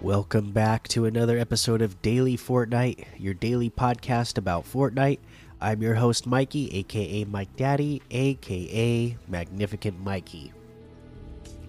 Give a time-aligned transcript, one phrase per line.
[0.00, 5.18] Welcome back to another episode of Daily Fortnite, your daily podcast about Fortnite.
[5.60, 10.52] I'm your host, Mikey, aka Mike Daddy, aka Magnificent Mikey.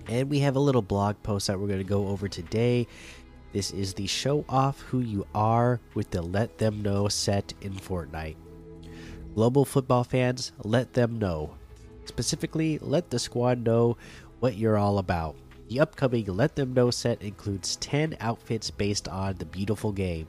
[0.08, 2.86] And we have a little blog post that we're going to go over today.
[3.52, 7.74] This is the show off who you are with the Let Them Know set in
[7.74, 8.36] Fortnite.
[9.34, 11.56] Global football fans, let them know.
[12.06, 13.98] Specifically, let the squad know
[14.40, 15.36] what you're all about.
[15.70, 20.28] The upcoming Let Them Know set includes 10 outfits based on the beautiful game,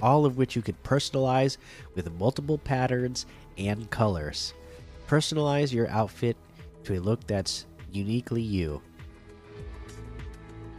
[0.00, 1.56] all of which you can personalize
[1.96, 3.26] with multiple patterns
[3.58, 4.54] and colors.
[5.08, 6.36] Personalize your outfit
[6.84, 8.80] to a look that's uniquely you.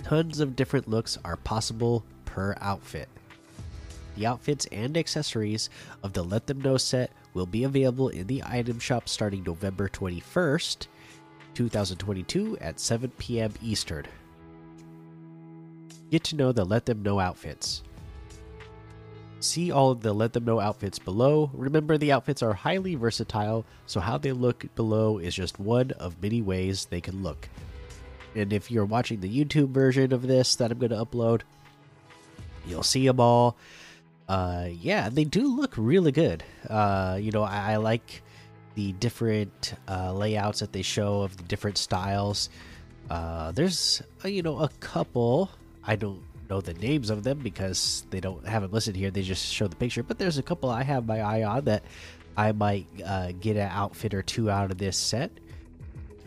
[0.03, 3.09] Tons of different looks are possible per outfit.
[4.15, 5.69] The outfits and accessories
[6.03, 9.89] of the Let Them Know set will be available in the item shop starting November
[9.89, 10.87] 21st
[11.53, 13.53] 2022 at 7 p.m.
[13.61, 14.05] Eastern.
[16.11, 17.83] Get to know the Let Them Know outfits.
[19.39, 21.49] See all of the Let Them Know outfits below.
[21.53, 26.21] Remember, the outfits are highly versatile, so how they look below is just one of
[26.21, 27.49] many ways they can look.
[28.35, 31.41] And if you're watching the YouTube version of this that I'm going to upload,
[32.65, 33.57] you'll see them all.
[34.27, 36.43] Uh, yeah, they do look really good.
[36.69, 38.23] Uh, you know, I, I like
[38.75, 42.49] the different uh, layouts that they show of the different styles.
[43.09, 45.49] Uh, there's uh, you know a couple.
[45.85, 49.11] I don't know the names of them because they don't have them listed here.
[49.11, 50.03] They just show the picture.
[50.03, 51.83] But there's a couple I have my eye on that
[52.37, 55.31] I might uh, get an outfit or two out of this set.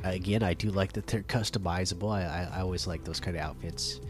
[0.05, 2.13] Again, I do like that they're customizable.
[2.13, 4.01] I, I, I always like those kind of outfits.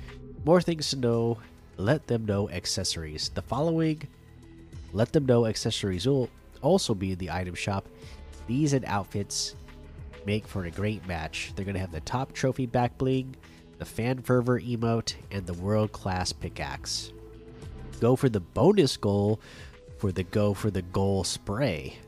[0.44, 1.38] More things to know.
[1.78, 3.28] Let them know accessories.
[3.28, 4.02] The following
[4.92, 6.30] let them know accessories will
[6.62, 7.86] also be in the item shop
[8.46, 9.54] these and outfits
[10.24, 11.52] make for a great match.
[11.54, 13.36] They're going to have the top trophy back bling,
[13.78, 17.12] the fan fervor emote, and the world class pickaxe.
[18.00, 19.40] Go for the bonus goal
[19.98, 21.98] for the go for the goal spray.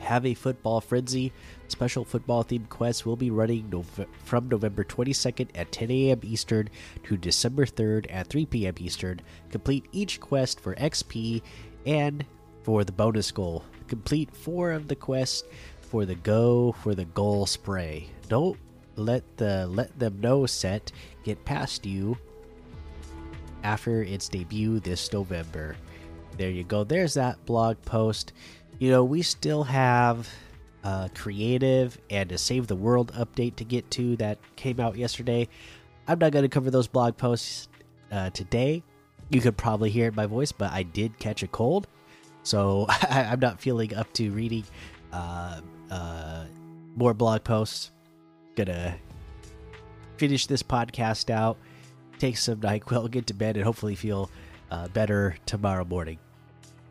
[0.00, 1.32] Have a football frenzy.
[1.68, 6.20] Special football themed quests will be running Nove from November 22nd at 10 a.m.
[6.22, 6.68] Eastern
[7.04, 8.74] to December 3rd at 3 p.m.
[8.78, 9.20] Eastern.
[9.50, 11.42] Complete each quest for XP
[11.84, 12.24] and
[12.66, 15.44] for the bonus goal complete four of the quests
[15.80, 18.08] for the go for the goal spray.
[18.28, 18.58] Don't
[18.96, 20.90] let the let them know set
[21.22, 22.18] get past you
[23.62, 25.76] after its debut this November.
[26.36, 26.82] There you go.
[26.82, 28.32] There's that blog post.
[28.80, 30.28] You know, we still have
[30.82, 35.48] a creative and a Save the World update to get to that came out yesterday.
[36.08, 37.68] I'm not going to cover those blog posts
[38.10, 38.82] uh, today.
[39.30, 41.86] You could probably hear it in my voice, but I did catch a cold.
[42.46, 44.64] So I, am not feeling up to reading
[45.12, 46.44] uh, uh,
[46.94, 47.90] more blog posts.
[48.54, 48.96] Gonna
[50.16, 51.58] finish this podcast out,
[52.18, 54.30] take some NyQuil, get to bed, and hopefully feel
[54.70, 56.18] uh, better tomorrow morning.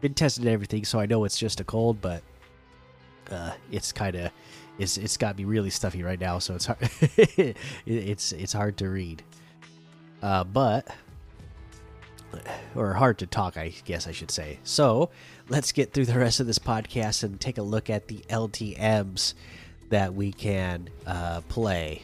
[0.02, 2.22] Been testing everything, so I know it's just a cold, but
[3.32, 4.32] uh, it's kind of
[4.78, 6.78] it's it's got me really stuffy right now, so it's hard.
[7.86, 9.24] it's it's hard to read.
[10.22, 10.88] Uh, but
[12.76, 14.60] or hard to talk, I guess I should say.
[14.64, 15.10] So
[15.50, 19.34] let's get through the rest of this podcast and take a look at the LTMs
[19.90, 22.04] that we can uh, play.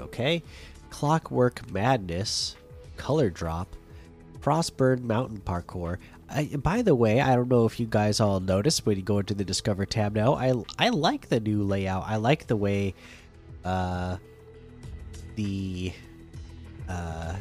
[0.00, 0.42] Okay,
[0.90, 2.56] Clockwork Madness,
[2.96, 3.74] Color Drop,
[4.40, 5.98] Frostburn Mountain Parkour.
[6.30, 9.18] I, by the way, I don't know if you guys all noticed when you go
[9.18, 10.34] into the Discover tab now.
[10.34, 12.04] I I like the new layout.
[12.06, 12.94] I like the way
[13.64, 14.18] uh,
[15.36, 15.92] the
[16.88, 17.36] uh,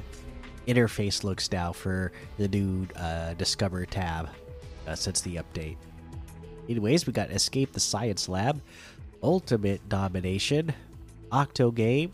[0.67, 4.29] interface looks now for the new uh, Discover tab
[4.88, 5.78] uh, since the update.
[6.69, 8.62] Anyways, we got Escape the Science Lab,
[9.24, 10.74] Ultimate Domination,
[11.31, 12.12] Octo Game,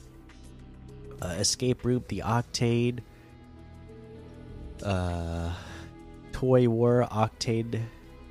[1.22, 3.00] uh, Escape Room the Octane,
[4.84, 5.52] uh,
[6.32, 7.82] Toy War Octane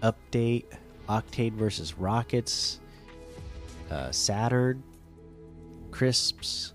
[0.02, 0.64] Update,
[1.08, 2.80] Octane versus Rockets,
[3.90, 4.82] uh, Saturn,
[5.90, 6.72] Crisps,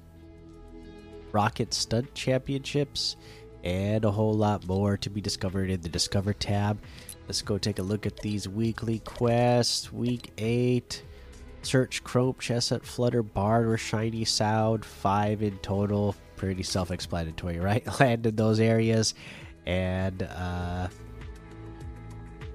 [1.31, 3.15] Rocket Stunt Championships,
[3.63, 6.79] and a whole lot more to be discovered in the Discover tab.
[7.27, 9.91] Let's go take a look at these weekly quests.
[9.91, 11.03] Week 8
[11.67, 14.85] Search Chrome Chest at Flutter Barn or Shiny Sound.
[14.85, 16.15] Five in total.
[16.37, 17.85] Pretty self explanatory, right?
[17.99, 19.13] Land in those areas
[19.65, 20.87] and uh,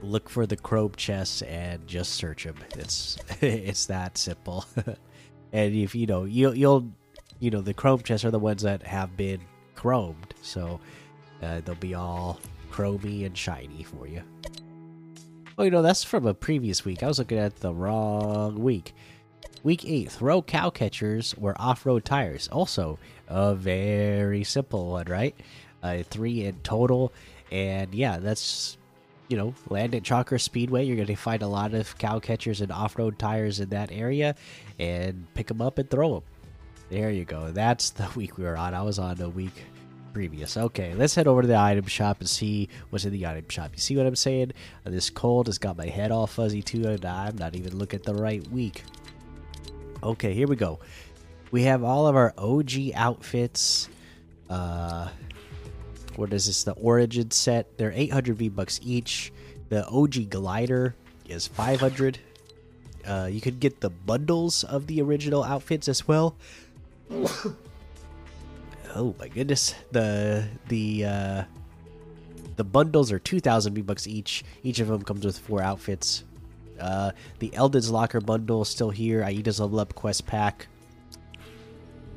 [0.00, 2.56] look for the Chrome chests and just search them.
[2.76, 4.64] It's it's that simple.
[5.52, 6.90] and if you know you you'll
[7.38, 9.40] you know the Chrome chests are the ones that have been
[9.82, 10.80] chromed, so
[11.42, 12.38] uh, they'll be all
[12.70, 14.22] chromy and shiny for you.
[15.58, 17.02] Oh, you know, that's from a previous week.
[17.02, 18.94] I was looking at the wrong week.
[19.62, 22.48] Week 8 Throw cow catchers or off road tires.
[22.48, 22.98] Also,
[23.28, 25.34] a very simple one, right?
[25.82, 27.12] Uh, three in total.
[27.50, 28.78] And yeah, that's,
[29.28, 30.84] you know, land at Chonker Speedway.
[30.84, 33.92] You're going to find a lot of cow catchers and off road tires in that
[33.92, 34.34] area
[34.78, 36.22] and pick them up and throw them.
[36.88, 37.50] There you go.
[37.50, 38.74] That's the week we were on.
[38.74, 39.64] I was on a week
[40.12, 40.56] previous.
[40.56, 43.70] Okay, let's head over to the item shop and see what's in the item shop.
[43.74, 44.52] You see what I'm saying?
[44.86, 48.00] Uh, this cold has got my head all fuzzy too, and I'm not even looking
[48.00, 48.84] at the right week.
[50.02, 50.80] Okay, here we go.
[51.50, 53.88] We have all of our OG outfits.
[54.48, 55.08] Uh,
[56.16, 56.64] what is this?
[56.64, 57.78] The Origin set.
[57.78, 59.32] They're 800 V bucks each.
[59.68, 60.94] The OG glider
[61.28, 62.18] is 500.
[63.06, 66.36] Uh, you could get the bundles of the original outfits as well.
[68.94, 69.74] Oh my goodness.
[69.90, 71.44] The the uh,
[72.56, 74.44] the bundles are 2,000 V bucks each.
[74.62, 76.24] Each of them comes with four outfits.
[76.78, 79.22] Uh, the Elden's Locker bundle is still here.
[79.22, 80.66] Aida's Level Up Quest Pack.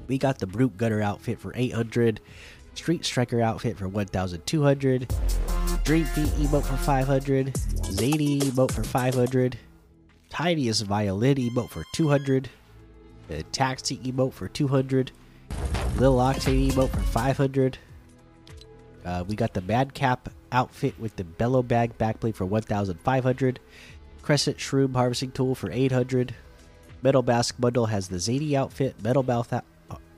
[0.07, 2.19] We got the Brute Gunner outfit for 800.
[2.73, 5.13] Street Striker outfit for 1,200.
[5.83, 7.53] Dream Feet emote for 500.
[7.53, 9.57] Zadie emote for 500.
[10.29, 12.49] Tiniest Violin emote for 200.
[13.27, 15.11] The Taxi emote for 200.
[15.97, 17.77] Lil Octane emote for 500.
[19.05, 23.59] Uh, we got the Madcap outfit with the Bellow Bag backplate for 1,500.
[24.21, 26.35] Crescent Shroom Harvesting Tool for 800.
[27.01, 29.53] Metal Mask Bundle has the Zadie outfit, Metal Mouth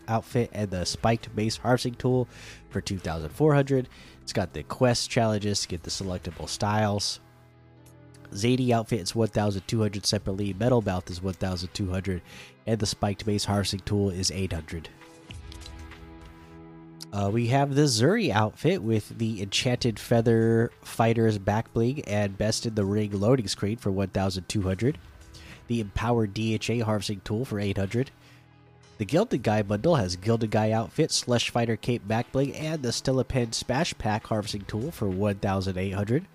[0.07, 2.27] outfit, and the Spiked Base Harvesting Tool
[2.69, 3.87] for 2,400.
[4.23, 7.19] It's got the quest challenges to get the selectable styles.
[8.31, 10.53] Zadie outfit is 1,200 separately.
[10.53, 12.23] Metal Mouth is 1,200,
[12.65, 14.89] and the Spiked Base Harvesting Tool is 800.
[17.13, 21.67] Uh, we have the Zuri outfit with the Enchanted Feather Fighter's back
[22.05, 24.97] and bested the Ring loading screen for 1,200.
[25.67, 28.11] The Empowered DHA harvesting tool for 800.
[28.97, 33.23] The Gilded Guy bundle has Gilded Guy outfit, Slush Fighter cape back and the Stella
[33.23, 36.25] Pen Smash Pack harvesting tool for 1,800.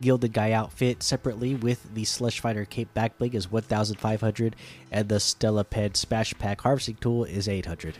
[0.00, 4.56] Gilded Guy outfit separately with the Slush Fighter cape back is 1,500,
[4.92, 7.98] and the Stella Pen Smash Pack harvesting tool is 800.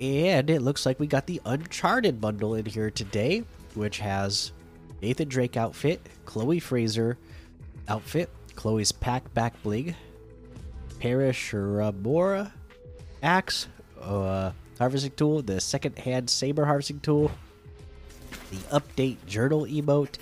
[0.00, 3.44] And it looks like we got the Uncharted bundle in here today,
[3.74, 4.52] which has
[5.00, 7.16] Nathan Drake outfit, Chloe Frazer
[7.88, 9.94] outfit, Chloe's pack back bling,
[11.00, 12.50] Parashurama
[13.22, 13.68] axe,
[14.00, 17.30] uh, harvesting tool, the second hand saber harvesting tool,
[18.50, 20.16] the update journal emote,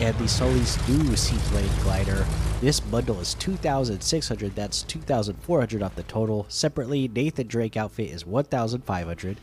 [0.00, 2.26] and the Sully's new Sea seaplane glider.
[2.60, 4.54] This bundle is 2,600.
[4.54, 6.46] That's 2,400 off the total.
[6.48, 9.36] Separately, Nathan Drake outfit is 1,500.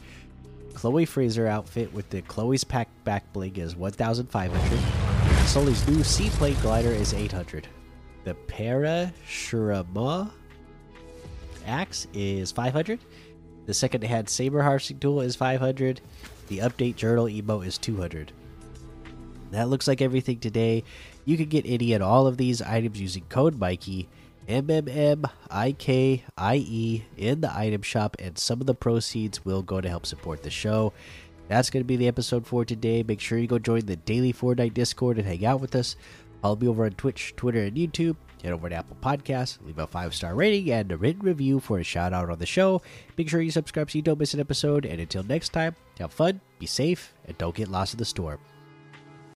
[0.73, 5.47] Chloe Frazer outfit with the Chloe's pack back bling is 1,500.
[5.47, 7.67] Sully's new Sea seaplane glider is 800.
[8.23, 10.31] The Para Shurama
[11.65, 12.99] axe is 500.
[13.65, 16.01] The second hand saber harvesting tool is 500.
[16.47, 18.31] The update journal emote is 200.
[19.51, 20.83] That looks like everything today.
[21.25, 24.09] You can get any and all of these items using code Mikey
[24.47, 28.73] M M M I K I E in the item shop, and some of the
[28.73, 30.93] proceeds will go to help support the show.
[31.47, 33.03] That's going to be the episode for today.
[33.03, 35.95] Make sure you go join the daily Fortnite Discord and hang out with us.
[36.41, 38.15] Follow me over on Twitch, Twitter, and YouTube.
[38.41, 41.77] Head over to Apple Podcasts, leave a five star rating and a written review for
[41.77, 42.81] a shout out on the show.
[43.17, 44.85] Make sure you subscribe so you don't miss an episode.
[44.85, 48.39] And until next time, have fun, be safe, and don't get lost in the storm.